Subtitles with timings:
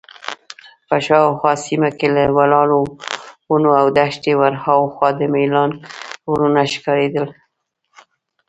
[0.87, 2.81] په شاوخوا سیمه کې له ولاړو
[3.49, 5.71] ونو او دښتې ورهاخوا د میلان
[6.29, 7.25] غرونه ښکارېدل.